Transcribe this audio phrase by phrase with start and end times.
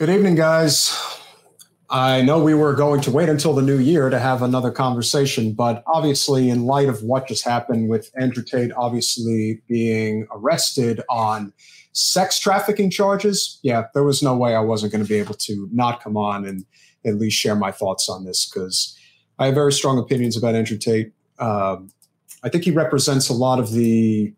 [0.00, 0.98] Good evening, guys.
[1.90, 5.52] I know we were going to wait until the new year to have another conversation,
[5.52, 11.52] but obviously, in light of what just happened with Andrew Tate obviously being arrested on
[11.92, 15.68] sex trafficking charges, yeah, there was no way I wasn't going to be able to
[15.70, 16.64] not come on and
[17.04, 18.98] at least share my thoughts on this because
[19.38, 21.12] I have very strong opinions about Andrew Tate.
[21.38, 21.90] Um,
[22.42, 24.32] I think he represents a lot of the,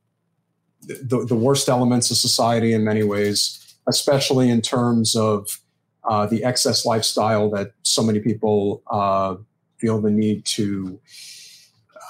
[0.80, 5.60] the the worst elements of society in many ways especially in terms of
[6.08, 9.36] uh, the excess lifestyle that so many people uh,
[9.78, 11.00] feel the need to,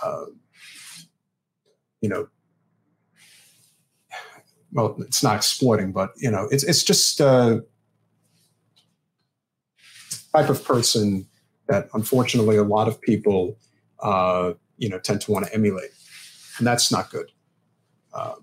[0.02, 0.24] uh,
[2.00, 2.26] you know,
[4.72, 7.60] well, it's not exploiting, but you know, it's it's just a uh,
[10.34, 11.26] type of person
[11.68, 13.58] that unfortunately a lot of people,
[14.00, 15.90] uh, you know, tend to want to emulate,
[16.56, 17.30] and that's not good.
[18.14, 18.34] Uh,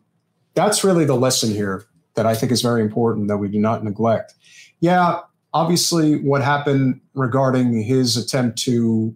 [0.54, 1.86] that's really the lesson here
[2.20, 4.34] that I think is very important that we do not neglect.
[4.82, 5.22] Yeah,
[5.54, 9.16] obviously, what happened regarding his attempt to,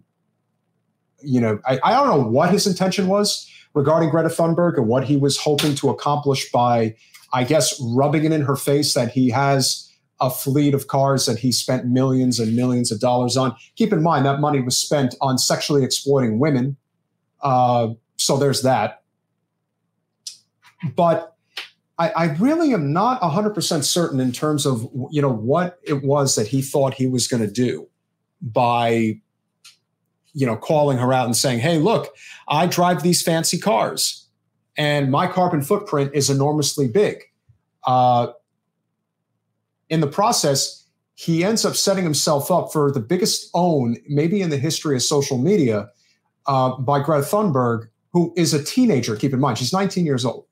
[1.20, 5.04] you know, I, I don't know what his intention was regarding Greta Thunberg and what
[5.04, 6.96] he was hoping to accomplish by,
[7.34, 9.86] I guess, rubbing it in her face that he has
[10.18, 13.54] a fleet of cars that he spent millions and millions of dollars on.
[13.76, 16.78] Keep in mind that money was spent on sexually exploiting women.
[17.42, 19.02] Uh, so there's that.
[20.96, 21.33] But
[21.98, 26.34] I, I really am not 100% certain in terms of you know what it was
[26.34, 27.88] that he thought he was going to do
[28.40, 29.20] by
[30.32, 32.14] you know calling her out and saying hey look
[32.48, 34.24] i drive these fancy cars
[34.76, 37.22] and my carbon footprint is enormously big.
[37.86, 38.28] Uh,
[39.88, 40.80] in the process
[41.16, 45.02] he ends up setting himself up for the biggest own maybe in the history of
[45.02, 45.88] social media
[46.46, 50.46] uh, by greta thunberg who is a teenager keep in mind she's 19 years old.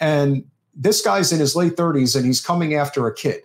[0.00, 3.42] And this guy's in his late 30s and he's coming after a kid.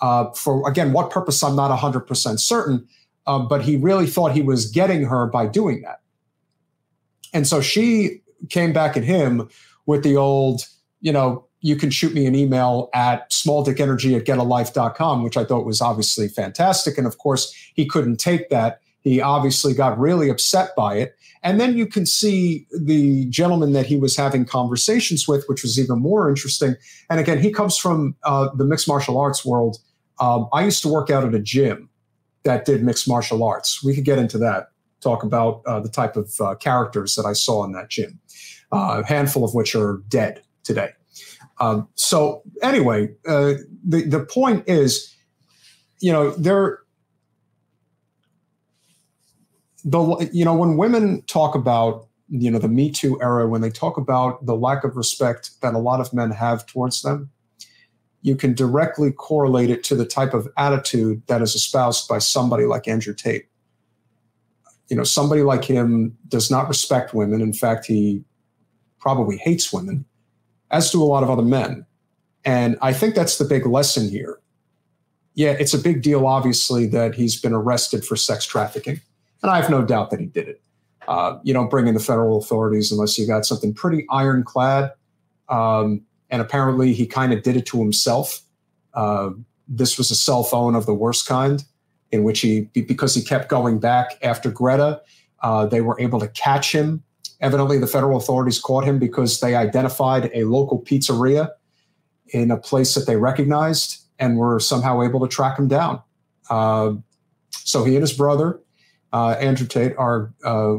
[0.00, 1.42] Uh, for again, what purpose?
[1.42, 2.88] I'm not 100% certain,
[3.26, 6.00] uh, but he really thought he was getting her by doing that.
[7.32, 9.48] And so she came back at him
[9.86, 10.66] with the old,
[11.00, 15.64] you know, you can shoot me an email at smalldickenergy at getalife.com, which I thought
[15.64, 16.98] was obviously fantastic.
[16.98, 18.80] And of course, he couldn't take that.
[19.00, 21.16] He obviously got really upset by it.
[21.42, 25.78] And then you can see the gentleman that he was having conversations with, which was
[25.78, 26.76] even more interesting.
[27.10, 29.78] And again, he comes from uh, the mixed martial arts world.
[30.20, 31.90] Um, I used to work out at a gym
[32.44, 33.82] that did mixed martial arts.
[33.82, 34.68] We could get into that,
[35.00, 38.20] talk about uh, the type of uh, characters that I saw in that gym,
[38.72, 40.90] uh, a handful of which are dead today.
[41.60, 43.54] Um, so, anyway, uh,
[43.84, 45.14] the, the point is,
[46.00, 46.81] you know, there
[49.84, 53.70] the you know when women talk about you know the me too era when they
[53.70, 57.30] talk about the lack of respect that a lot of men have towards them
[58.22, 62.64] you can directly correlate it to the type of attitude that is espoused by somebody
[62.64, 63.46] like andrew tate.
[64.88, 67.40] You know somebody like him does not respect women.
[67.40, 68.22] In fact he
[69.00, 70.04] probably hates women
[70.70, 71.84] as do a lot of other men.
[72.44, 74.38] And i think that's the big lesson here.
[75.34, 79.00] Yeah it's a big deal obviously that he's been arrested for sex trafficking
[79.42, 80.62] and I have no doubt that he did it.
[81.08, 84.92] Uh, you don't bring in the federal authorities unless you got something pretty ironclad.
[85.48, 88.40] Um, and apparently, he kind of did it to himself.
[88.94, 89.30] Uh,
[89.68, 91.64] this was a cell phone of the worst kind,
[92.10, 95.02] in which he, because he kept going back after Greta,
[95.42, 97.02] uh, they were able to catch him.
[97.40, 101.50] Evidently, the federal authorities caught him because they identified a local pizzeria
[102.28, 106.00] in a place that they recognized and were somehow able to track him down.
[106.48, 106.92] Uh,
[107.50, 108.60] so he and his brother
[109.12, 110.78] uh, Andrew Tate are, uh,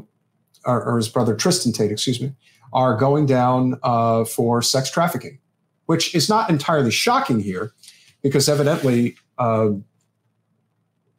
[0.66, 2.32] or, or, his brother Tristan Tate, excuse me,
[2.72, 5.40] are going down uh, for sex trafficking,
[5.86, 7.74] which is not entirely shocking here,
[8.22, 9.70] because evidently, uh,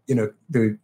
[0.07, 0.79] you know, the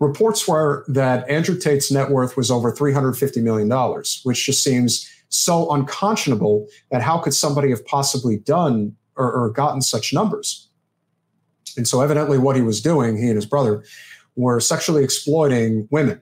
[0.00, 4.44] reports were that Andrew Tate's net worth was over three hundred fifty million dollars, which
[4.44, 10.12] just seems so unconscionable that how could somebody have possibly done or, or gotten such
[10.12, 10.68] numbers?
[11.76, 13.82] And so, evidently, what he was doing, he and his brother,
[14.36, 16.20] were sexually exploiting women.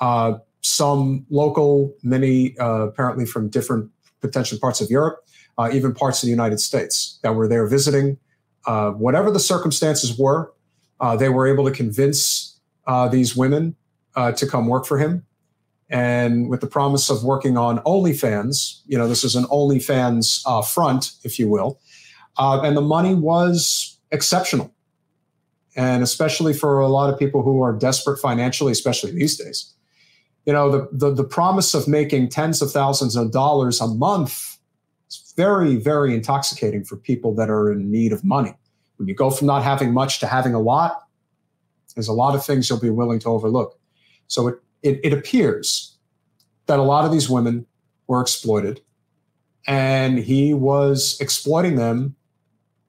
[0.00, 3.90] Uh, some local, many uh, apparently from different
[4.20, 5.24] potential parts of Europe,
[5.58, 8.18] uh, even parts of the United States that were there visiting.
[8.66, 10.52] Uh, whatever the circumstances were,
[11.00, 13.76] uh, they were able to convince uh, these women
[14.36, 15.26] to come work for him.
[15.90, 21.12] And with the promise of working on OnlyFans, you know, this is an OnlyFans front,
[21.24, 21.80] if you will.
[22.38, 24.73] and the money was exceptional
[25.76, 29.74] and especially for a lot of people who are desperate financially, especially these days.
[30.46, 34.58] You know, the, the, the promise of making tens of thousands of dollars a month
[35.08, 38.54] is very, very intoxicating for people that are in need of money.
[38.96, 41.02] When you go from not having much to having a lot,
[41.94, 43.78] there's a lot of things you'll be willing to overlook.
[44.26, 45.96] So it, it, it appears
[46.66, 47.66] that a lot of these women
[48.06, 48.80] were exploited,
[49.66, 52.16] and he was exploiting them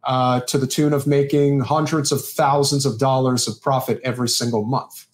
[0.05, 4.63] uh, to the tune of making hundreds of thousands of dollars of profit every single
[4.63, 5.07] month.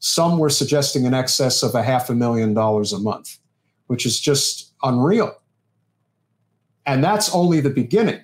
[0.00, 3.38] Some were suggesting in excess of a half a million dollars a month,
[3.86, 5.32] which is just unreal.
[6.86, 8.20] And that's only the beginning.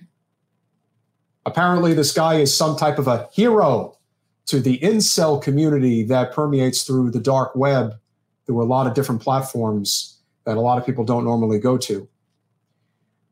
[1.46, 3.96] Apparently, this guy is some type of a hero
[4.46, 7.94] to the incel community that permeates through the dark web,
[8.46, 12.08] through a lot of different platforms that a lot of people don't normally go to.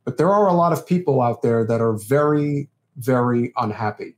[0.04, 4.16] But there are a lot of people out there that are very, very unhappy.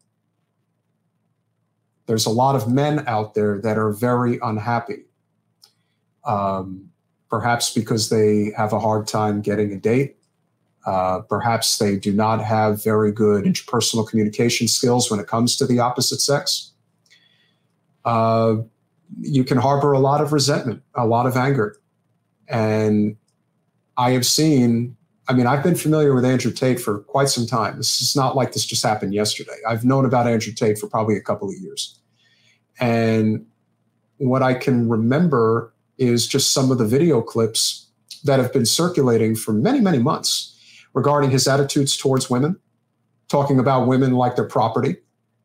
[2.07, 5.05] There's a lot of men out there that are very unhappy.
[6.25, 6.91] Um,
[7.31, 10.17] perhaps because they have a hard time getting a date.
[10.87, 15.67] Uh, perhaps they do not have very good interpersonal communication skills when it comes to
[15.67, 16.73] the opposite sex
[18.09, 18.57] uh,
[19.21, 21.77] you can harbor a lot of resentment, a lot of anger.
[22.49, 23.17] And
[23.97, 24.97] I have seen,
[25.29, 27.77] I mean, I've been familiar with Andrew Tate for quite some time.
[27.77, 29.57] This is not like this just happened yesterday.
[29.69, 32.01] I've known about Andrew Tate for probably a couple of years.
[32.81, 33.45] And
[34.17, 37.91] what I can remember is just some of the video clips
[38.25, 40.55] that have been circulating for many, many months
[40.95, 42.59] regarding his attitudes towards women,
[43.29, 44.97] talking about women like their property,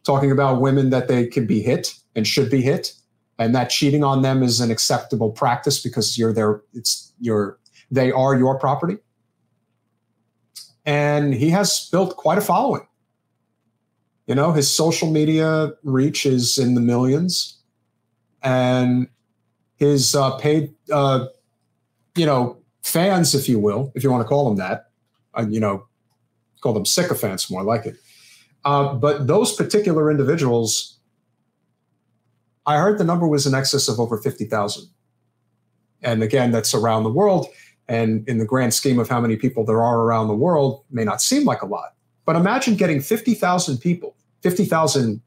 [0.05, 2.93] talking about women that they can be hit and should be hit,
[3.37, 7.59] and that cheating on them is an acceptable practice because you're their it's your
[7.91, 8.97] they are your property.
[10.85, 12.85] And he has built quite a following.
[14.27, 17.57] You know, his social media reach is in the millions,
[18.41, 19.07] and
[19.75, 21.27] his uh, paid, uh,
[22.15, 24.89] you know, fans, if you will, if you want to call them that,
[25.37, 25.85] uh, you know,
[26.61, 27.97] call them sycophants more like it.
[28.65, 30.97] Uh, but those particular individuals,
[32.65, 34.87] I heard the number was in excess of over 50,000.
[36.01, 37.47] And again, that's around the world.
[37.87, 41.03] And in the grand scheme of how many people there are around the world, may
[41.03, 41.95] not seem like a lot.
[42.25, 45.21] But imagine getting 50,000 people, 50,000,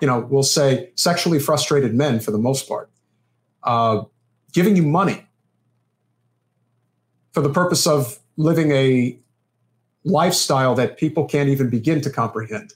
[0.00, 2.90] you know, we'll say sexually frustrated men for the most part,
[3.64, 4.02] uh,
[4.52, 5.26] giving you money
[7.32, 9.18] for the purpose of living a
[10.04, 12.72] lifestyle that people can't even begin to comprehend.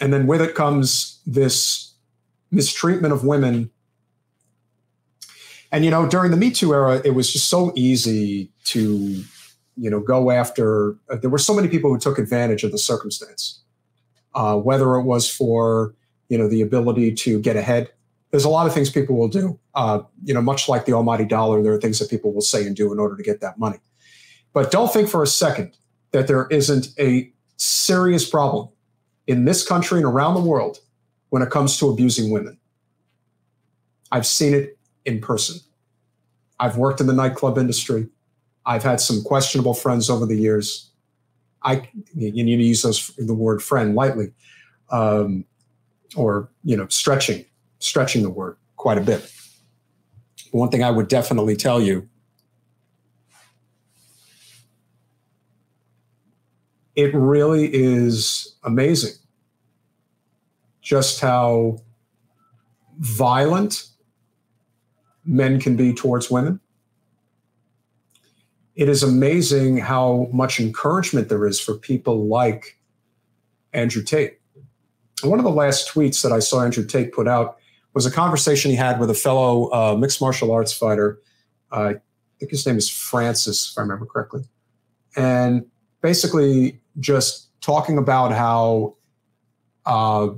[0.00, 1.92] And then with it comes this
[2.50, 3.70] mistreatment of women.
[5.72, 9.24] And, you know, during the Me Too era, it was just so easy to,
[9.76, 10.96] you know, go after.
[11.10, 13.62] Uh, there were so many people who took advantage of the circumstance,
[14.34, 15.94] uh, whether it was for,
[16.28, 17.90] you know, the ability to get ahead.
[18.30, 19.58] There's a lot of things people will do.
[19.74, 22.66] Uh, you know, much like the almighty dollar, there are things that people will say
[22.66, 23.78] and do in order to get that money.
[24.52, 25.74] But don't think for a second
[26.10, 28.68] that there isn't a serious problem
[29.26, 30.80] in this country and around the world
[31.30, 32.58] when it comes to abusing women.
[34.10, 35.60] I've seen it in person.
[36.60, 38.08] I've worked in the nightclub industry.
[38.64, 40.90] I've had some questionable friends over the years.
[41.62, 44.32] I you need to use those the word friend lightly,
[44.90, 45.44] um,
[46.16, 47.44] or you know, stretching
[47.78, 49.30] stretching the word quite a bit.
[50.50, 52.08] One thing I would definitely tell you
[56.94, 59.12] it really is amazing
[60.82, 61.78] just how
[62.98, 63.86] violent
[65.24, 66.60] men can be towards women.
[68.74, 72.78] It is amazing how much encouragement there is for people like
[73.72, 74.38] Andrew Tate.
[75.22, 77.58] One of the last tweets that I saw Andrew Tate put out
[77.94, 81.20] was a conversation he had with a fellow uh, mixed martial arts fighter.
[81.70, 81.94] Uh, I
[82.38, 84.42] think his name is Francis, if I remember correctly.
[85.16, 85.66] And
[86.00, 88.96] basically, just talking about how
[89.84, 90.30] uh,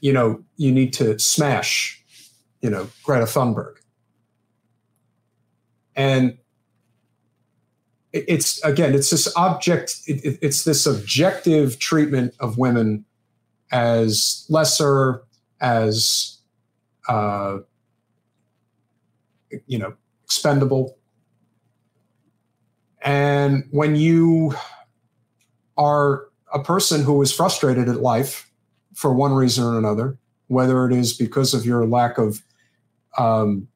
[0.00, 1.99] you know you need to smash
[2.60, 3.76] you know Greta Thunberg,
[5.94, 6.36] and
[8.12, 13.04] it's again it's this object it, it's this objective treatment of women
[13.70, 15.22] as lesser
[15.60, 16.38] as
[17.08, 17.58] uh,
[19.66, 20.96] you know expendable.
[23.02, 24.54] And when you
[25.76, 28.50] are a person who is frustrated at life
[28.94, 32.42] for one reason or another, whether it is because of your lack of,
[33.18, 33.68] um,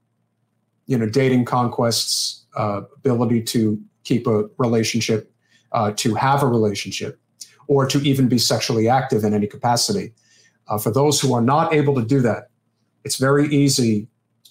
[0.86, 5.32] you know, dating conquests, uh, ability to keep a relationship,
[5.72, 7.18] uh, to have a relationship,
[7.66, 10.12] or to even be sexually active in any capacity.
[10.68, 12.48] Uh, for those who are not able to do that,
[13.04, 14.08] it's very easy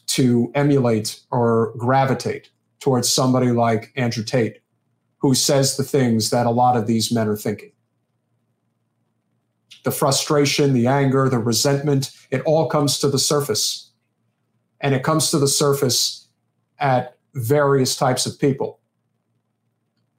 [0.08, 2.50] to emulate or gravitate
[2.80, 4.60] towards somebody like Andrew Tate,
[5.18, 7.72] who says the things that a lot of these men are thinking.
[9.84, 13.83] The frustration, the anger, the resentment, it all comes to the surface.
[14.84, 16.28] And it comes to the surface
[16.78, 18.80] at various types of people.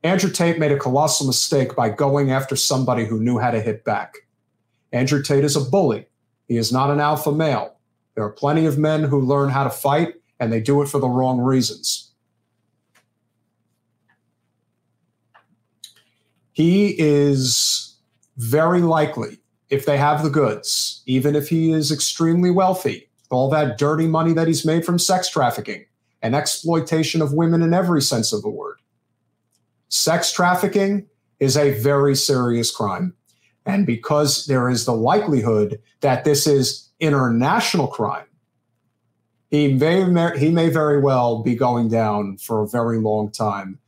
[0.03, 3.85] Andrew Tate made a colossal mistake by going after somebody who knew how to hit
[3.85, 4.17] back.
[4.93, 6.07] Andrew Tate is a bully.
[6.49, 7.77] He is not an alpha male.
[8.15, 10.99] There are plenty of men who learn how to fight and they do it for
[10.99, 12.13] the wrong reasons.
[16.53, 17.97] He is
[18.37, 19.39] very likely,
[19.71, 24.33] if they have the goods, even if he is extremely wealthy, all that dirty money
[24.33, 25.85] that he's made from sex trafficking
[26.23, 28.79] and exploitation of women in every sense of the word.
[29.89, 31.07] Sex trafficking
[31.39, 33.15] is a very serious crime.
[33.67, 38.27] And because there is the likelihood that this is international crime,
[39.51, 43.79] he may, he may very well be going down for a very long time.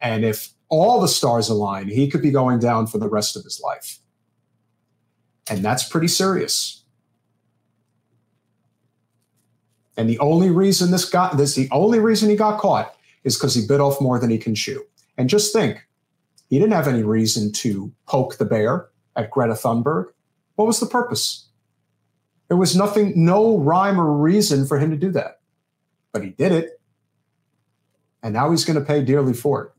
[0.00, 3.44] And if all the stars align, he could be going down for the rest of
[3.44, 3.98] his life.
[5.48, 6.79] And that's pretty serious.
[10.00, 13.54] And the only reason this got this, the only reason he got caught is because
[13.54, 14.82] he bit off more than he can chew.
[15.18, 15.86] And just think,
[16.48, 20.06] he didn't have any reason to poke the bear at Greta Thunberg.
[20.54, 21.50] What was the purpose?
[22.48, 25.40] There was nothing, no rhyme or reason for him to do that.
[26.14, 26.80] But he did it.
[28.22, 29.72] And now he's going to pay dearly for it.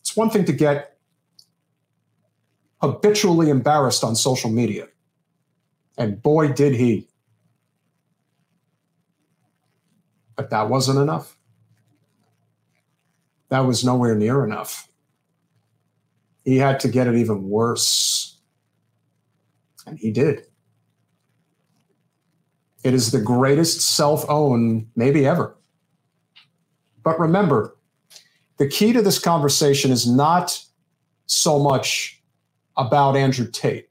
[0.00, 0.98] It's one thing to get
[2.82, 4.88] habitually embarrassed on social media.
[5.96, 7.08] And boy, did he.
[10.36, 11.36] But that wasn't enough.
[13.48, 14.88] That was nowhere near enough
[16.46, 18.38] he had to get it even worse.
[19.84, 20.46] And he did.
[22.84, 25.56] It is the greatest self own, maybe ever.
[27.02, 27.76] But remember,
[28.58, 30.64] the key to this conversation is not
[31.26, 32.22] so much
[32.76, 33.88] about Andrew Tate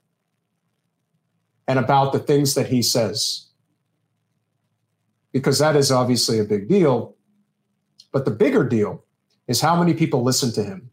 [1.67, 3.47] and about the things that he says,
[5.35, 7.13] because that is obviously a big deal.
[8.13, 9.03] But the bigger deal
[9.49, 10.89] is how many people listen to him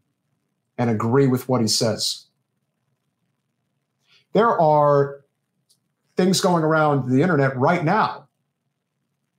[0.77, 2.25] and agree with what he says.
[4.33, 5.21] There are
[6.17, 8.27] things going around the internet right now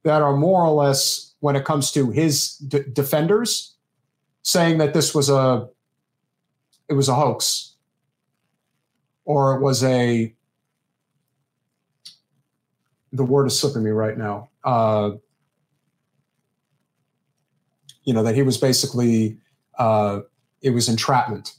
[0.04, 3.74] that are more or less, when it comes to his d- defenders,
[4.40, 5.68] saying that this was a
[6.88, 7.74] it was a hoax
[9.26, 10.34] or it was a
[13.12, 15.12] the word is slipping me right now uh,
[18.04, 19.38] you know that he was basically
[19.78, 20.20] uh,
[20.62, 21.54] it was entrapment.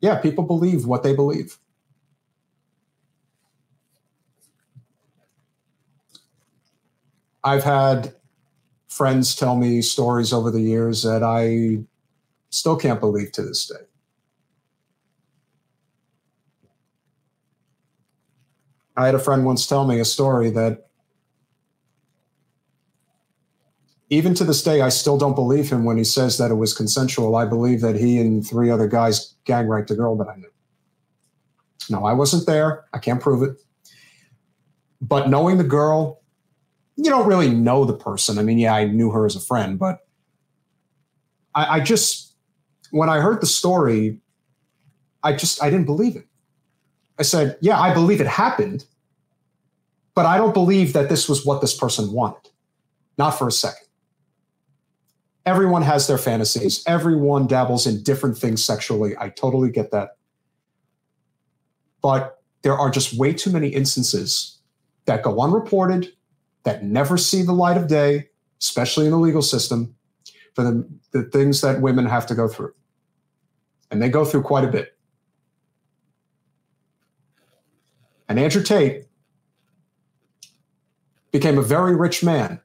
[0.00, 1.58] Yeah, people believe what they believe.
[7.44, 8.14] I've had
[8.88, 11.84] friends tell me stories over the years that I
[12.50, 13.84] still can't believe to this day.
[18.96, 20.86] I had a friend once tell me a story that
[24.10, 26.74] even to this day, I still don't believe him when he says that it was
[26.74, 27.34] consensual.
[27.34, 30.50] I believe that he and three other guys gang raped a girl that I knew.
[31.88, 32.84] No, I wasn't there.
[32.92, 33.56] I can't prove it.
[35.00, 36.20] But knowing the girl,
[36.96, 38.38] you don't really know the person.
[38.38, 40.00] I mean, yeah, I knew her as a friend, but
[41.54, 42.36] I, I just,
[42.90, 44.20] when I heard the story,
[45.22, 46.26] I just, I didn't believe it.
[47.22, 48.84] I said, yeah, I believe it happened,
[50.14, 52.50] but I don't believe that this was what this person wanted.
[53.16, 53.86] Not for a second
[55.46, 56.82] everyone has their fantasies.
[56.86, 59.14] Everyone dabbles in different things sexually.
[59.18, 60.16] I totally get that.
[62.00, 64.58] But there are just way too many instances
[65.06, 66.12] that go unreported,
[66.64, 68.28] that never see the light of day,
[68.60, 69.94] especially in the legal system,
[70.54, 72.72] for the, the things that women have to go through.
[73.90, 74.96] And they go through quite a bit.
[78.32, 79.04] And Andrew Tate
[81.32, 82.62] became a very rich man.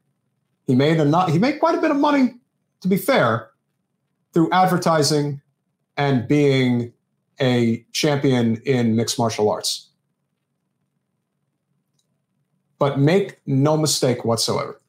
[0.65, 2.35] He made a not, he made quite a bit of money
[2.79, 3.49] to be fair,
[4.33, 5.41] through advertising
[5.97, 6.93] and being
[7.41, 9.89] a champion in mixed martial arts.
[12.79, 14.79] But make no mistake whatsoever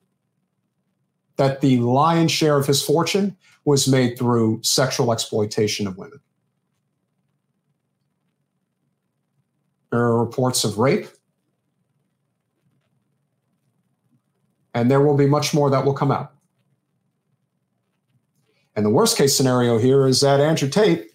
[1.38, 6.20] that the lion's share of his fortune was made through sexual exploitation of women.
[9.90, 11.08] There are reports of rape.
[14.74, 16.32] And there will be much more that will come out.
[18.76, 21.10] And the worst case scenario here is that Andrew Tate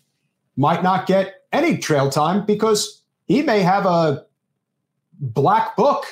[0.57, 4.25] might not get any trail time because he may have a
[5.19, 6.05] black book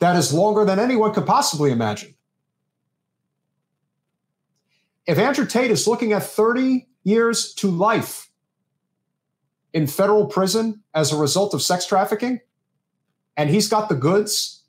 [0.00, 2.14] that is longer than anyone could possibly imagine.
[5.06, 8.31] If Andrew Tate is looking at 30 years to life
[9.72, 12.40] in federal prison as a result of sex trafficking,
[13.36, 14.64] and he's got the goods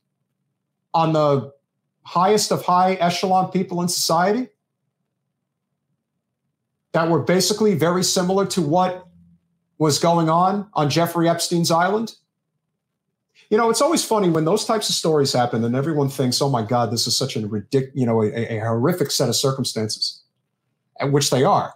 [0.93, 1.51] on the
[2.03, 4.47] highest of high echelon people in society
[6.91, 9.07] that were basically very similar to what
[9.77, 12.15] was going on on Jeffrey Epstein's island.
[13.49, 16.49] You know, it's always funny when those types of stories happen and everyone thinks, oh
[16.49, 20.23] my God, this is such a ridiculous, you know, a, a horrific set of circumstances,
[20.99, 21.73] and which they are.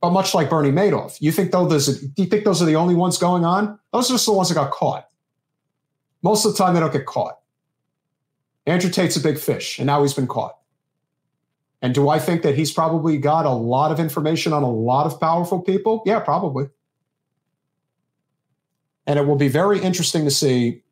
[0.00, 2.76] But much like Bernie Madoff, you think though there's do you think those are the
[2.76, 3.78] only ones going on?
[3.92, 5.08] Those are just the ones that got caught.
[6.22, 7.38] Most of the time they don't get caught.
[8.66, 10.58] Andrew Tate's a big fish, and now he's been caught.
[11.80, 15.06] And do I think that he's probably got a lot of information on a lot
[15.06, 16.02] of powerful people?
[16.04, 16.68] Yeah, probably.
[19.06, 20.82] And it will be very interesting to see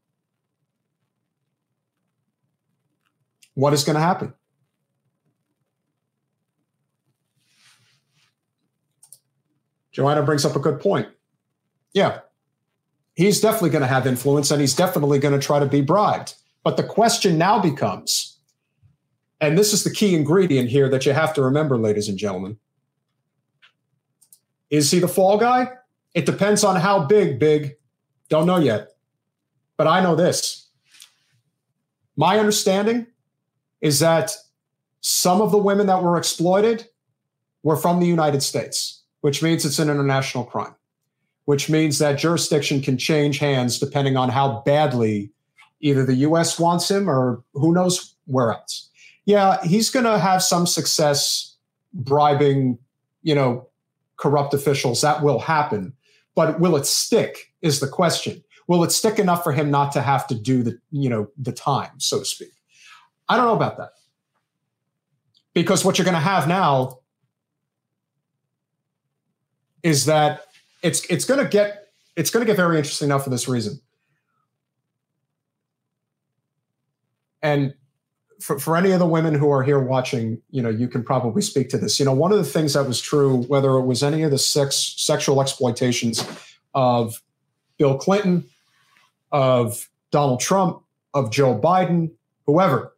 [3.55, 4.33] what is going to happen.
[9.97, 11.09] Joanna brings up a good point.
[11.95, 12.21] Yeah,
[13.15, 16.35] he's definitely going to have influence and he's definitely going to try to be bribed.
[16.63, 18.39] But the question now becomes,
[19.41, 22.59] and this is the key ingredient here that you have to remember, ladies and gentlemen.
[24.69, 25.71] Is he the fall guy?
[26.13, 27.77] It depends on how big, big.
[28.29, 28.89] Don't know yet.
[29.79, 30.69] But I know this.
[32.17, 33.07] My understanding
[33.81, 34.37] is that
[35.01, 36.87] some of the women that were exploited
[37.63, 40.75] were from the United States, which means it's an international crime,
[41.45, 45.33] which means that jurisdiction can change hands depending on how badly
[45.81, 48.89] Either the US wants him or who knows where else.
[49.27, 51.55] Yeah, he's going to have some success
[51.93, 52.79] bribing,
[53.23, 53.69] you know,
[54.17, 55.01] corrupt officials.
[55.03, 55.93] That will happen.
[56.35, 58.43] But will it stick is the question.
[58.69, 61.53] Will it stick enough for him not to have to do the, you know, the
[61.53, 62.51] time, so to speak?
[63.29, 63.91] I don't know about that.
[65.55, 66.99] Because what you're going to have now
[69.87, 70.43] is that
[70.83, 73.81] it's it's going to get it's going to get very interesting now for this reason.
[77.47, 77.75] and
[78.41, 81.41] for, for any of the women who are here watching, you know, you can probably
[81.41, 81.99] speak to this.
[81.99, 84.39] You know, one of the things that was true, whether it was any of the
[84.39, 86.27] sex sexual exploitations
[86.75, 87.23] of
[87.79, 88.45] Bill Clinton,
[89.33, 90.83] of Donald Trump,
[91.15, 92.11] of Joe Biden,
[92.47, 92.93] whoever,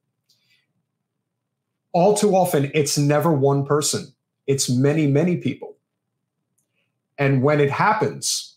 [1.92, 4.12] all too often it's never one person.
[4.46, 5.77] It's many, many people.
[7.18, 8.57] And when it happens,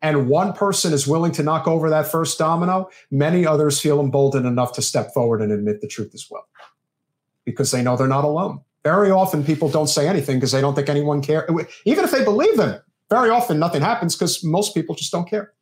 [0.00, 4.46] and one person is willing to knock over that first domino, many others feel emboldened
[4.46, 6.46] enough to step forward and admit the truth as well
[7.44, 8.60] because they know they're not alone.
[8.82, 11.48] Very often people don't say anything because they don't think anyone cares.
[11.86, 15.52] Even if they believe them, very often nothing happens because most people just don't care.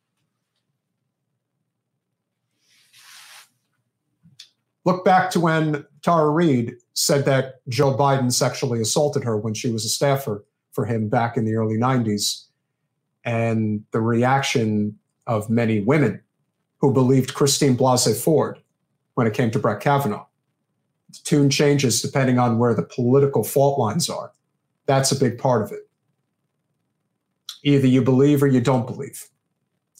[4.85, 9.71] Look back to when Tara Reade said that Joe Biden sexually assaulted her when she
[9.71, 12.45] was a staffer for him back in the early 90s
[13.23, 16.21] and the reaction of many women
[16.79, 18.59] who believed Christine Blasey Ford
[19.13, 20.25] when it came to Brett Kavanaugh.
[21.09, 24.31] The tune changes depending on where the political fault lines are.
[24.85, 25.87] That's a big part of it.
[27.63, 29.29] Either you believe or you don't believe.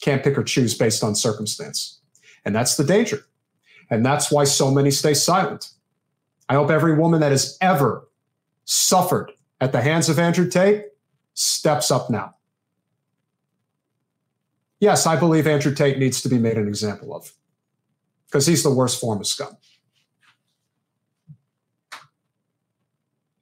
[0.02, 2.02] Can't pick or choose based on circumstance.
[2.44, 3.26] And that's the danger.
[3.90, 5.70] And that's why so many stay silent.
[6.50, 8.10] I hope every woman that has ever
[8.66, 10.86] suffered at the hands of Andrew Tate
[11.34, 12.36] steps up now
[14.84, 17.32] yes, I believe Andrew Tate needs to be made an example of
[18.26, 19.56] because he's the worst form of scum.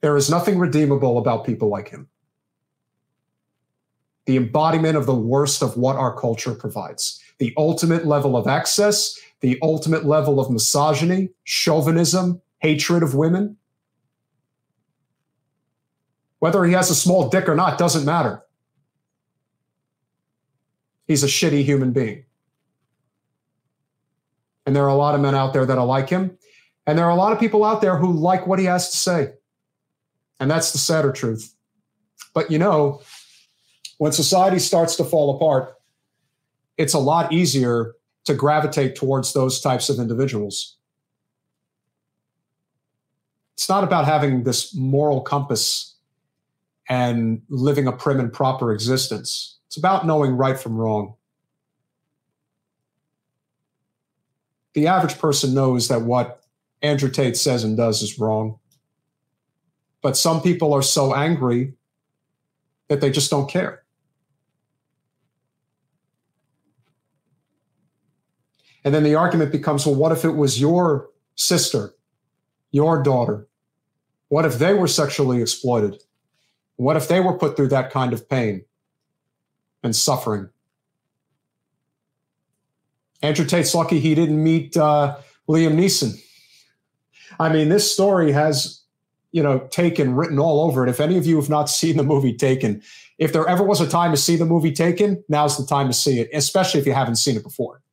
[0.01, 2.09] There is nothing redeemable about people like him.
[4.27, 9.19] The embodiment of the worst of what our culture provides, the ultimate level of excess,
[9.39, 13.57] the ultimate level of misogyny, chauvinism, hatred of women.
[16.41, 18.43] Whether he has a small dick or not doesn't matter
[21.11, 22.23] he's a shitty human being.
[24.65, 26.37] And there are a lot of men out there that are like him.
[26.87, 28.97] And there are a lot of people out there who like what he has to
[28.97, 29.33] say.
[30.39, 31.53] And that's the sadder truth.
[32.33, 33.01] But you know,
[33.97, 35.75] when society starts to fall apart,
[36.77, 37.93] it's a lot easier
[38.25, 40.77] to gravitate towards those types of individuals.
[43.55, 45.90] It's not about having this moral compass
[46.89, 49.59] and living a prim and proper existence.
[49.67, 51.15] It's about knowing right from wrong.
[54.73, 56.43] The average person knows that what
[56.81, 58.59] Andrew Tate says and does is wrong.
[60.01, 61.73] But some people are so angry
[62.87, 63.83] that they just don't care.
[68.83, 71.93] And then the argument becomes well, what if it was your sister,
[72.71, 73.47] your daughter?
[74.29, 76.01] What if they were sexually exploited?
[76.81, 78.65] What if they were put through that kind of pain
[79.83, 80.49] and suffering?
[83.21, 85.17] Andrew Tate's lucky he didn't meet uh,
[85.47, 86.19] Liam Neeson.
[87.39, 88.81] I mean, this story has,
[89.31, 90.89] you know, Taken written all over it.
[90.89, 92.81] If any of you have not seen the movie Taken,
[93.19, 95.93] if there ever was a time to see the movie Taken, now's the time to
[95.93, 97.83] see it, especially if you haven't seen it before.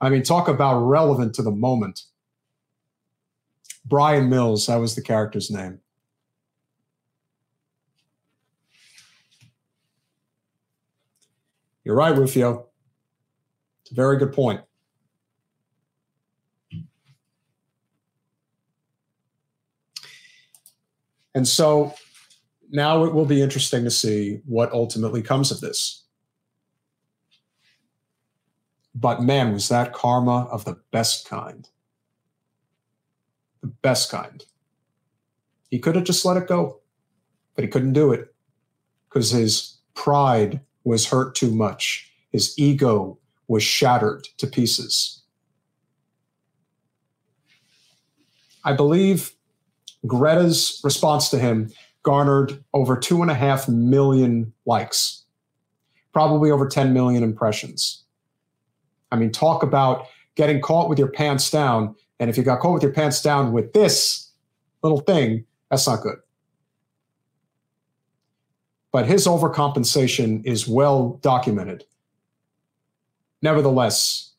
[0.00, 2.02] I mean, talk about relevant to the moment.
[3.84, 5.78] Bryan Mills, that was the character's name.
[11.84, 12.66] You're right, Rufio.
[13.82, 14.62] It's a very good point.
[21.34, 21.92] And so
[22.70, 26.04] now it will be interesting to see what ultimately comes of this.
[28.94, 31.68] But man, was that karma of the best kind.
[33.60, 34.44] The best kind.
[35.70, 36.80] He could have just let it go,
[37.54, 38.32] but he couldn't do it
[39.08, 42.10] because his pride was hurt too much.
[42.30, 43.18] His ego
[43.48, 45.22] was shattered to pieces.
[48.64, 49.32] I believe
[50.06, 51.70] Greta's response to him
[52.02, 55.24] garnered over two and a half million likes,
[56.12, 58.04] probably over 10 million impressions.
[59.10, 61.94] I mean, talk about getting caught with your pants down.
[62.20, 64.30] And if you got caught with your pants down with this
[64.82, 66.16] little thing, that's not good.
[68.94, 71.82] But his overcompensation is well documented.
[73.42, 74.30] Nevertheless,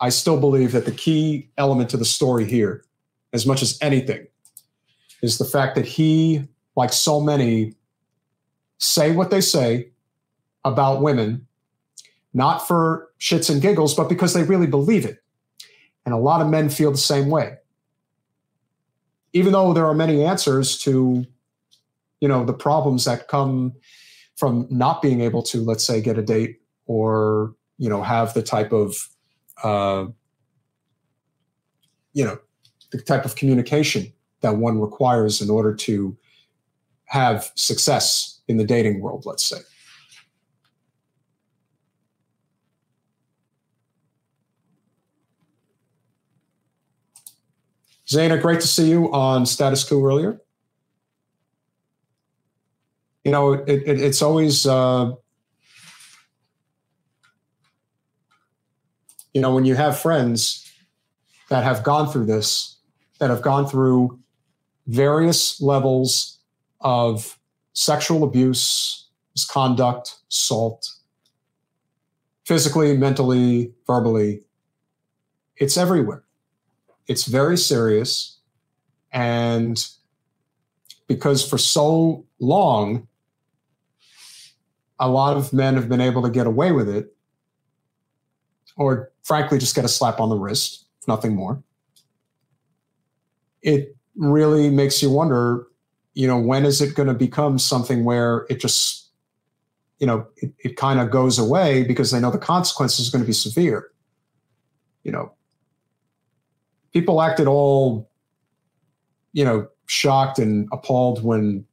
[0.00, 2.86] I still believe that the key element to the story here,
[3.34, 4.26] as much as anything,
[5.20, 7.74] is the fact that he, like so many,
[8.78, 9.90] say what they say
[10.64, 11.46] about women,
[12.32, 15.22] not for shits and giggles, but because they really believe it.
[16.06, 17.58] And a lot of men feel the same way.
[19.34, 21.26] Even though there are many answers to,
[22.20, 23.72] you know, the problems that come
[24.36, 28.42] from not being able to, let's say, get a date or, you know, have the
[28.42, 28.96] type of,
[29.62, 30.06] uh,
[32.12, 32.38] you know,
[32.92, 36.16] the type of communication that one requires in order to
[37.06, 39.58] have success in the dating world, let's say.
[48.06, 50.40] Zaina, great to see you on Status Quo earlier.
[53.26, 55.10] You know, it, it, it's always, uh,
[59.34, 60.70] you know, when you have friends
[61.48, 62.76] that have gone through this,
[63.18, 64.20] that have gone through
[64.86, 66.38] various levels
[66.80, 67.36] of
[67.72, 70.88] sexual abuse, misconduct, assault,
[72.44, 74.44] physically, mentally, verbally.
[75.56, 76.22] It's everywhere.
[77.08, 78.38] It's very serious.
[79.10, 79.84] And
[81.08, 83.08] because for so long,
[84.98, 87.14] a lot of men have been able to get away with it,
[88.76, 91.62] or frankly, just get a slap on the wrist, nothing more.
[93.62, 95.66] It really makes you wonder,
[96.14, 99.10] you know, when is it going to become something where it just,
[99.98, 103.24] you know, it, it kind of goes away because they know the consequences are going
[103.24, 103.90] to be severe.
[105.02, 105.32] You know,
[106.92, 108.10] people acted all,
[109.32, 111.64] you know, shocked and appalled when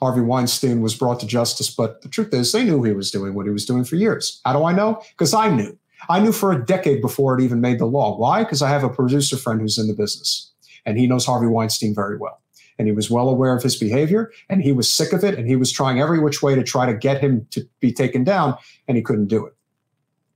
[0.00, 1.70] Harvey Weinstein was brought to justice.
[1.70, 4.40] But the truth is, they knew he was doing what he was doing for years.
[4.44, 5.02] How do I know?
[5.10, 5.78] Because I knew.
[6.08, 8.16] I knew for a decade before it even made the law.
[8.16, 8.42] Why?
[8.42, 10.50] Because I have a producer friend who's in the business
[10.86, 12.40] and he knows Harvey Weinstein very well.
[12.78, 15.46] And he was well aware of his behavior and he was sick of it and
[15.46, 18.56] he was trying every which way to try to get him to be taken down
[18.88, 19.54] and he couldn't do it.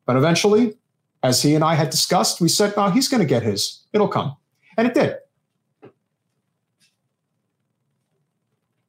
[0.05, 0.75] But eventually,
[1.23, 3.81] as he and I had discussed, we said, no, he's going to get his.
[3.95, 4.37] It'll come.
[4.77, 5.17] And it did.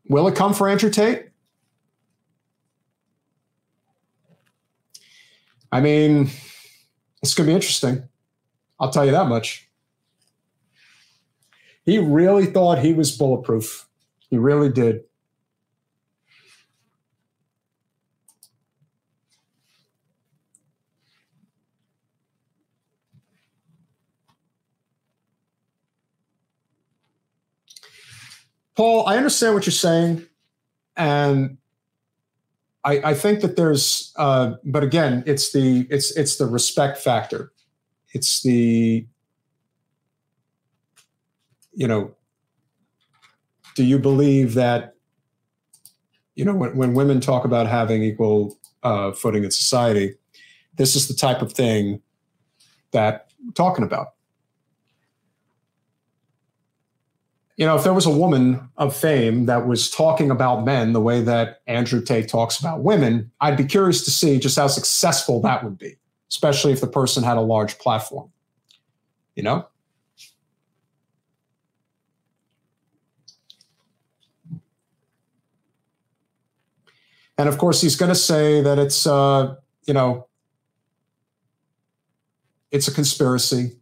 [0.08, 1.30] Will it come for Andrew Tate?
[5.72, 6.30] I mean,
[7.22, 8.08] it's going to be interesting.
[8.80, 9.68] I'll tell you that much.
[11.84, 13.88] He really thought he was bulletproof.
[14.30, 15.02] He really did.
[28.76, 30.26] Paul, I understand what you're saying,
[30.98, 31.58] and
[32.84, 37.52] I, I think that there's, uh, but again, it's the it's it's the respect factor.
[38.14, 39.08] It's the
[41.76, 42.16] you know,
[43.76, 44.96] do you believe that,
[46.36, 50.16] you know, when, when women talk about having equal uh, footing in society,
[50.76, 52.02] this is the type of thing
[52.92, 54.15] that we're talking about.
[57.58, 61.00] You know, if there was a woman of fame that was talking about men the
[61.00, 65.42] way that Andrew Tate talks about women, I'd be curious to see just how successful
[65.42, 65.96] that would be,
[66.30, 68.30] especially if the person had a large platform.
[69.36, 69.68] You know?
[77.38, 80.28] And of course, he's going to say that it's, uh, you know,
[82.72, 83.78] it's a conspiracy.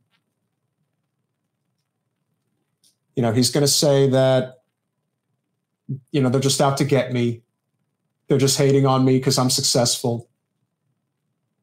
[3.16, 4.62] You know, he's going to say that,
[6.12, 7.44] you know, they're just out to get me.
[8.28, 10.30] They're just hating on me because I'm successful.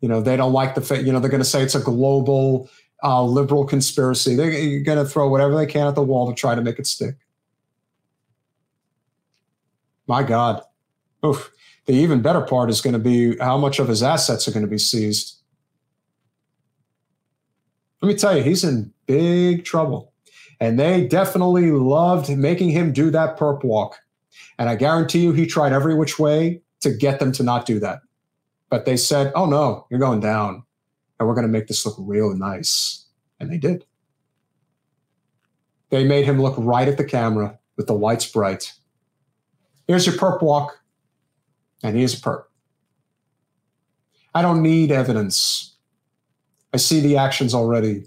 [0.00, 1.80] You know, they don't like the, fa- you know, they're going to say it's a
[1.80, 2.70] global
[3.02, 4.34] uh, liberal conspiracy.
[4.34, 6.86] They're going to throw whatever they can at the wall to try to make it
[6.86, 7.16] stick.
[10.06, 10.62] My God.
[11.24, 11.50] Oof.
[11.86, 14.64] The even better part is going to be how much of his assets are going
[14.64, 15.38] to be seized.
[18.02, 20.09] Let me tell you, he's in big trouble.
[20.60, 23.98] And they definitely loved making him do that perp walk.
[24.58, 27.80] And I guarantee you, he tried every which way to get them to not do
[27.80, 28.00] that.
[28.68, 30.62] But they said, oh no, you're going down.
[31.18, 33.06] And we're going to make this look real nice.
[33.38, 33.84] And they did.
[35.90, 38.72] They made him look right at the camera with the lights bright.
[39.88, 40.80] Here's your perp walk
[41.82, 42.44] and he is a perp.
[44.34, 45.74] I don't need evidence.
[46.72, 48.04] I see the actions already.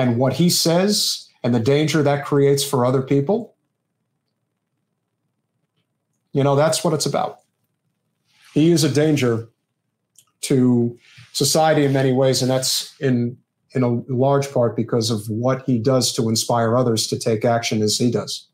[0.00, 3.54] And what he says and the danger that creates for other people,
[6.32, 7.40] you know, that's what it's about.
[8.54, 9.48] He is a danger
[10.42, 10.98] to
[11.34, 13.36] society in many ways, and that's in
[13.72, 17.82] in a large part because of what he does to inspire others to take action
[17.82, 18.48] as he does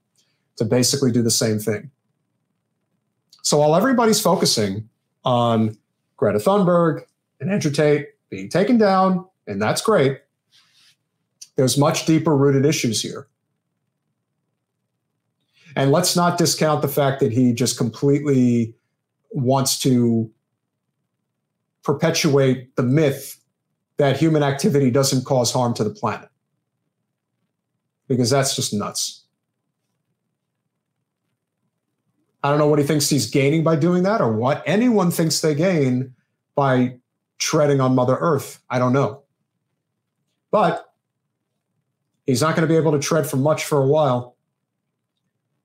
[0.56, 1.90] to basically do the same thing.
[3.42, 4.88] So while everybody's focusing
[5.24, 5.78] on
[6.16, 7.04] Greta Thunberg
[7.40, 10.20] and Andrew Tate being taken down, and that's great,
[11.56, 13.26] there's much deeper rooted issues here.
[15.74, 18.74] And let's not discount the fact that he just completely
[19.30, 20.30] wants to
[21.82, 23.38] perpetuate the myth
[23.98, 26.28] that human activity doesn't cause harm to the planet.
[28.08, 29.24] Because that's just nuts.
[32.42, 35.40] I don't know what he thinks he's gaining by doing that or what anyone thinks
[35.40, 36.14] they gain
[36.54, 36.96] by
[37.38, 38.60] treading on Mother Earth.
[38.70, 39.22] I don't know.
[40.50, 40.85] But
[42.26, 44.36] he's not going to be able to tread for much for a while.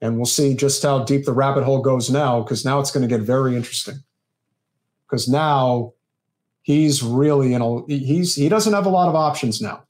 [0.01, 3.07] And we'll see just how deep the rabbit hole goes now, because now it's going
[3.07, 3.95] to get very interesting.
[5.05, 5.93] Because now
[6.63, 9.83] he's really in a he's he doesn't have a lot of options now.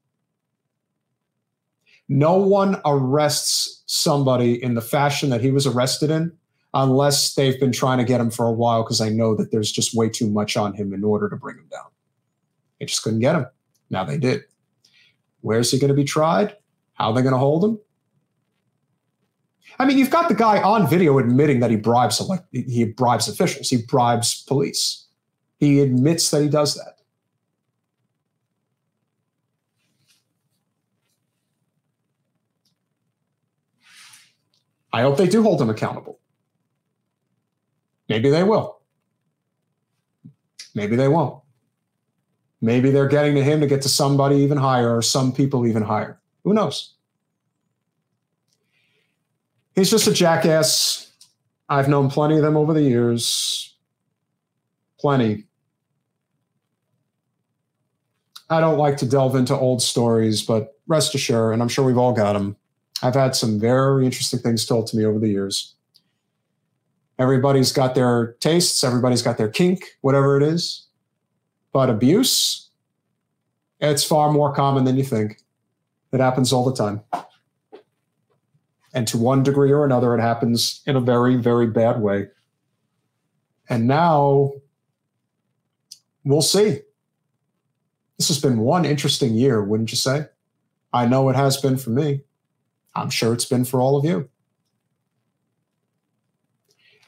[2.10, 6.34] No one arrests somebody in the fashion that he was arrested in
[6.74, 9.72] unless they've been trying to get him for a while because I know that there's
[9.72, 11.88] just way too much on him in order to bring him down.
[12.80, 13.46] They just couldn't get him.
[13.90, 14.44] Now they did.
[15.42, 16.56] Where's he going to be tried?
[17.02, 17.80] How are they going to hold him?
[19.80, 23.28] I mean, you've got the guy on video admitting that he bribes like he bribes
[23.28, 25.08] officials, he bribes police.
[25.58, 27.00] He admits that he does that.
[34.94, 36.20] I hope they do hold him accountable.
[38.10, 38.80] Maybe they will.
[40.76, 41.42] Maybe they won't.
[42.62, 45.82] Maybe they're getting to him to get to somebody even higher or some people even
[45.82, 46.21] higher.
[46.44, 46.94] Who knows?
[49.76, 51.12] He's just a jackass.
[51.70, 53.76] I've known plenty of them over the years.
[55.00, 55.46] Plenty.
[58.50, 61.98] I don't like to delve into old stories, but rest assured, and I'm sure we've
[61.98, 62.58] all got them.
[63.02, 65.76] I've had some very interesting things told to me over the years.
[67.18, 70.88] Everybody's got their tastes, everybody's got their kink, whatever it is.
[71.72, 72.70] But abuse,
[73.80, 75.42] it's far more common than you think.
[76.12, 77.02] It happens all the time.
[78.94, 82.28] And to one degree or another, it happens in a very, very bad way.
[83.70, 84.52] And now
[86.26, 86.80] we'll see.
[88.18, 90.28] This has been one interesting year, wouldn't you say?
[90.94, 92.22] I know it has been for me.
[92.94, 94.30] I'm sure it's been for all of you.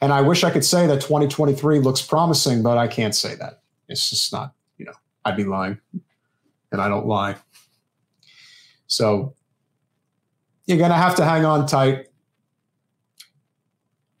[0.00, 3.62] And I wish I could say that 2023 looks promising, but I can't say that.
[3.88, 4.92] It's just not, you know,
[5.24, 5.78] I'd be lying.
[6.72, 7.36] And I don't lie.
[8.94, 9.34] So
[10.66, 12.06] you're going to have to hang on tight.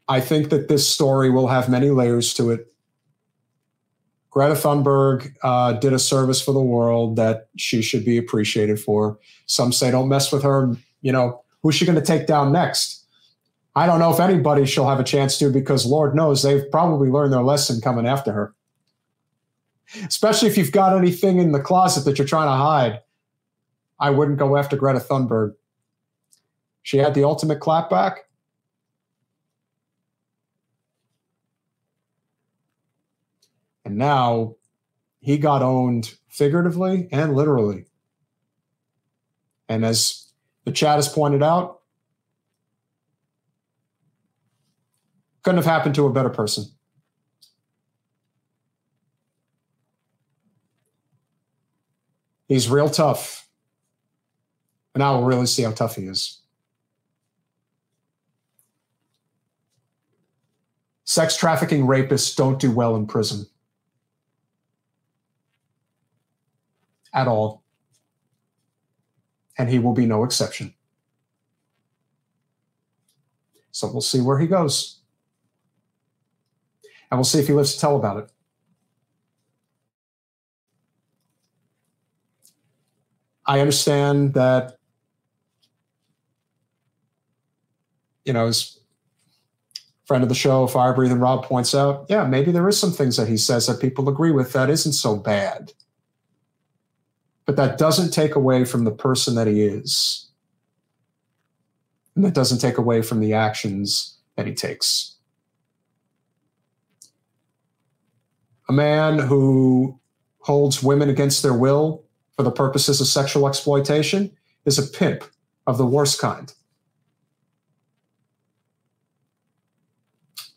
[0.08, 2.72] I think that this story will have many layers to it.
[4.30, 9.18] Greta Thunberg uh, did a service for the world that she should be appreciated for.
[9.46, 10.74] Some say don't mess with her.
[11.02, 13.04] You know, who's she going to take down next?
[13.76, 17.08] I don't know if anybody she'll have a chance to because Lord knows they've probably
[17.10, 18.54] learned their lesson coming after her.
[20.04, 23.00] Especially if you've got anything in the closet that you're trying to hide.
[23.98, 25.54] I wouldn't go after Greta Thunberg.
[26.82, 28.18] She had the ultimate clapback.
[33.84, 34.56] And now
[35.20, 37.86] he got owned figuratively and literally.
[39.68, 40.26] And as
[40.64, 41.80] the chat has pointed out,
[45.42, 46.64] couldn't have happened to a better person.
[52.48, 53.43] He's real tough.
[54.94, 56.40] And I will really see how tough he is.
[61.04, 63.46] Sex trafficking rapists don't do well in prison.
[67.12, 67.62] At all.
[69.58, 70.74] And he will be no exception.
[73.70, 75.00] So we'll see where he goes.
[77.10, 78.30] And we'll see if he lives to tell about it.
[83.46, 84.78] I understand that,
[88.24, 88.78] you know, as
[90.06, 93.16] friend of the show, Fire Breathing Rob points out, yeah, maybe there is some things
[93.16, 95.72] that he says that people agree with that isn't so bad.
[97.46, 100.30] But that doesn't take away from the person that he is.
[102.16, 105.16] And that doesn't take away from the actions that he takes.
[108.68, 109.98] A man who
[110.38, 112.04] holds women against their will
[112.36, 114.30] for the purposes of sexual exploitation
[114.64, 115.24] is a pimp
[115.66, 116.52] of the worst kind.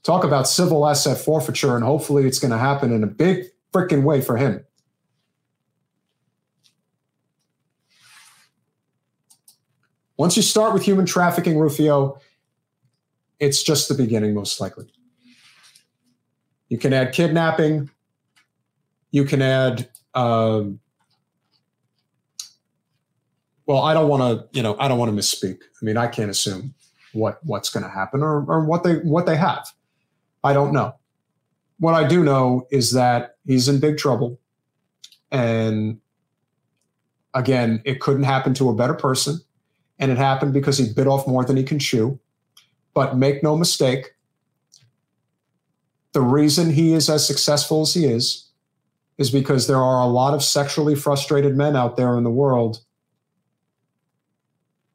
[0.08, 3.43] Talk about civil asset forfeiture, and hopefully it's going to happen in a big
[3.74, 4.63] freaking way for him.
[10.15, 12.22] Once you start with human trafficking, Rufio,
[13.41, 14.86] it's just the beginning, most likely.
[16.70, 17.89] You can add kidnapping.
[19.12, 20.80] You can add um,
[23.65, 25.58] well, I don't want to, you know, I don't want to misspeak.
[25.82, 26.74] I mean, I can't assume
[27.12, 29.67] what what's going to happen or, or what they what they have.
[30.43, 30.95] I don't know.
[31.80, 34.39] What I do know is that he's in big trouble,
[35.32, 36.00] and
[37.34, 39.39] again, it couldn't happen to a better person,
[40.00, 42.19] and it happened because he bit off more than he can chew.
[42.93, 44.15] But make no mistake,
[46.13, 48.50] the reason he is as successful as he is
[49.19, 52.84] is because there are a lot of sexually frustrated men out there in the world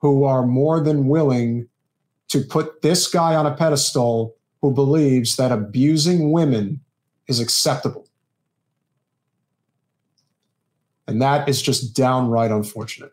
[0.00, 1.68] who are more than willing
[2.28, 6.81] to put this guy on a pedestal who believes that abusing women
[7.27, 8.07] is acceptable.
[11.07, 13.12] And that is just downright unfortunate.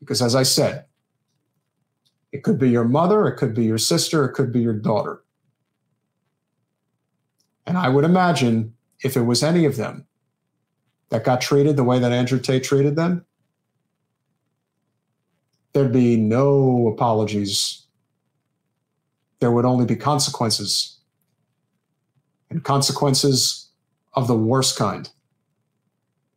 [0.00, 0.86] Because as I said,
[2.32, 5.22] it could be your mother, it could be your sister, it could be your daughter.
[7.66, 10.06] And I would imagine if it was any of them
[11.10, 13.24] that got treated the way that Andrew Tate treated them,
[15.74, 17.81] there'd be no apologies.
[19.42, 20.98] There would only be consequences.
[22.48, 23.70] And consequences
[24.12, 25.10] of the worst kind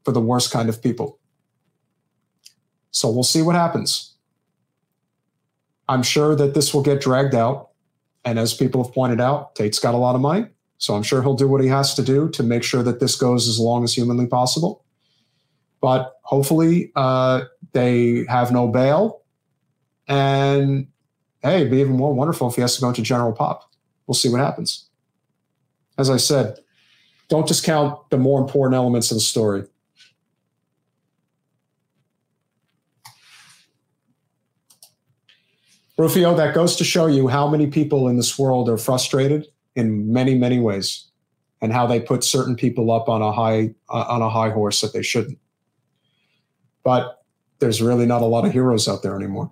[0.04, 1.20] for the worst kind of people.
[2.90, 4.16] So we'll see what happens.
[5.88, 7.70] I'm sure that this will get dragged out.
[8.24, 10.48] And as people have pointed out, Tate's got a lot of money.
[10.80, 13.16] So I'm sure he'll do what he has to do to make sure that this
[13.16, 14.84] goes as long as humanly possible.
[15.80, 17.42] But hopefully, uh,
[17.74, 19.22] they have no bail
[20.08, 20.88] and
[21.46, 23.72] hey, it'd be even more wonderful if he has to go into general pop.
[24.08, 24.88] We'll see what happens.
[25.98, 26.60] As I said,
[27.30, 29.64] don't discount the more important elements of the story.
[35.98, 40.12] Rufio, that goes to show you how many people in this world are frustrated in
[40.12, 41.10] many, many ways,
[41.62, 44.82] and how they put certain people up on a high uh, on a high horse
[44.82, 45.40] that they shouldn't.
[46.84, 47.24] But
[47.60, 49.50] there's really not a lot of heroes out there anymore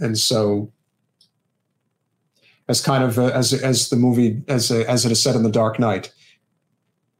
[0.00, 0.72] and so
[2.68, 5.42] as kind of a, as as the movie as a, as it is said in
[5.42, 6.12] the Dark Knight,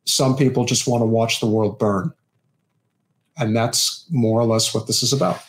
[0.05, 2.13] some people just want to watch the world burn,
[3.37, 5.41] and that's more or less what this is about.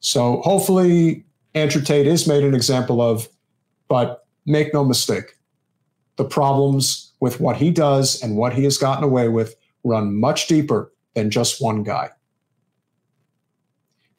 [0.00, 1.24] So hopefully
[1.54, 3.28] Andrew Tate is made an example of,
[3.88, 5.36] but make no mistake,
[6.14, 10.46] the problems with what he does and what he has gotten away with run much
[10.46, 12.10] deeper than just one guy.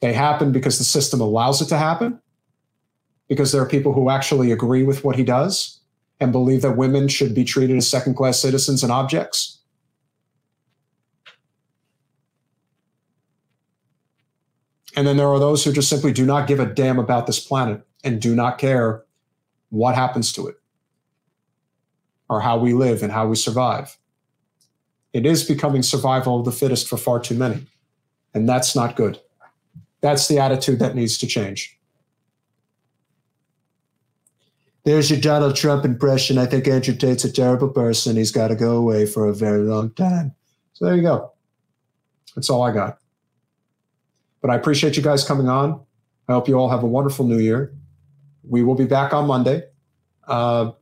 [0.00, 2.20] They happen because the system allows it to happen,
[3.28, 5.80] because there are people who actually agree with what he does
[6.20, 9.58] and believe that women should be treated as second class citizens and objects.
[14.96, 17.38] And then there are those who just simply do not give a damn about this
[17.38, 19.04] planet and do not care
[19.70, 20.56] what happens to it.
[22.28, 23.96] or how we live and how we survive.
[25.12, 27.66] It is becoming survival of the fittest for far too many.
[28.34, 29.18] And that's not good.
[30.00, 31.78] That's the attitude that needs to change.
[34.84, 36.38] There's your Donald Trump impression.
[36.38, 38.16] I think Andrew Tate's a terrible person.
[38.16, 40.34] He's got to go away for a very long time.
[40.72, 41.32] So there you go.
[42.34, 42.98] That's all I got.
[44.40, 45.80] But I appreciate you guys coming on.
[46.28, 47.74] I hope you all have a wonderful new year.
[48.48, 49.64] We will be back on Monday.
[50.26, 50.72] Uh,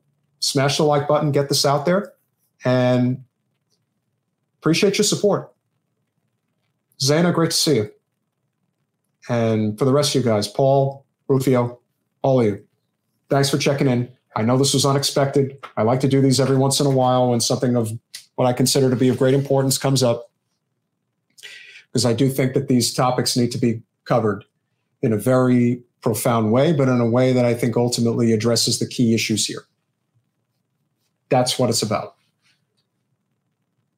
[0.41, 2.13] smash the like button, get this out there,
[2.65, 3.25] and
[4.61, 5.53] appreciate your support.
[7.01, 7.91] Zana, great to see you.
[9.29, 11.81] And for the rest of you guys, Paul, Rufio,
[12.23, 12.65] all of you,
[13.29, 14.09] thanks for checking in.
[14.37, 15.57] I know this was unexpected.
[15.77, 17.91] I like to do these every once in a while when something of
[18.37, 20.31] what I consider to be of great importance comes up,
[21.91, 24.45] because I do think that these topics need to be covered
[25.03, 28.87] in a very profound way, but in a way that I think ultimately addresses the
[28.87, 29.63] key issues here.
[31.31, 32.15] That's what it's about.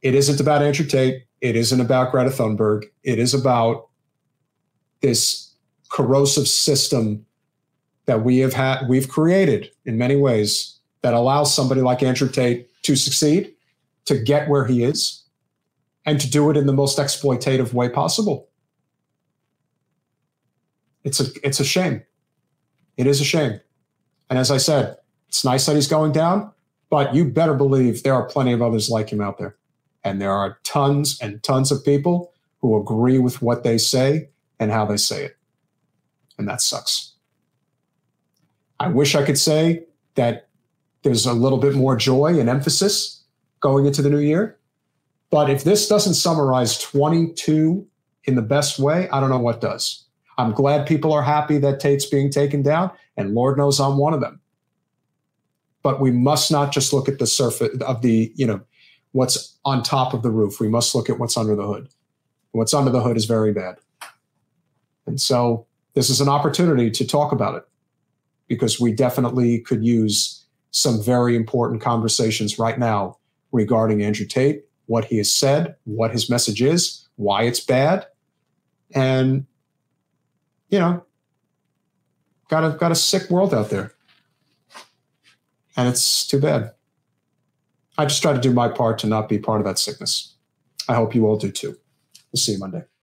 [0.01, 1.25] It isn't about Andrew Tate.
[1.41, 2.85] It isn't about Greta Thunberg.
[3.03, 3.88] It is about
[5.01, 5.55] this
[5.91, 7.25] corrosive system
[8.07, 12.69] that we have had, we've created in many ways that allows somebody like Andrew Tate
[12.83, 13.55] to succeed,
[14.07, 15.25] to get where he is,
[16.07, 18.49] and to do it in the most exploitative way possible.
[21.05, 22.03] It's a it's a shame.
[22.97, 23.61] It is a shame.
[24.29, 24.97] And as I said,
[25.29, 26.51] it's nice that he's going down,
[26.91, 29.57] but you better believe there are plenty of others like him out there.
[30.03, 34.71] And there are tons and tons of people who agree with what they say and
[34.71, 35.37] how they say it.
[36.39, 37.15] And that sucks.
[38.81, 39.85] I wish I could say
[40.15, 40.49] that
[41.03, 43.23] there's a little bit more joy and emphasis
[43.61, 44.59] going into the new year.
[45.31, 47.87] But if this doesn't summarize 22
[48.25, 50.05] in the best way, I don't know what does.
[50.39, 54.15] I'm glad people are happy that Tate's being taken down, and Lord knows I'm one
[54.15, 54.41] of them.
[55.83, 58.61] But we must not just look at the surface of the, you know,
[59.13, 60.61] what's on top of the roof.
[60.61, 61.89] We must look at what's under the hood.
[62.53, 63.77] What's under the hood is very bad.
[65.09, 67.65] And so this is an opportunity to talk about it
[68.47, 73.19] because we definitely could use some very important conversations right now
[73.53, 78.07] regarding Andrew Tate, what he has said, what his message is, why it's bad,
[78.95, 79.47] and
[80.69, 81.05] you know,
[82.49, 83.95] got a got a sick world out there,
[85.77, 86.73] and it's too bad.
[87.97, 90.37] I just try to do my part to not be part of that sickness.
[90.89, 91.77] I hope you all do too.
[92.33, 92.85] We'll see you Monday.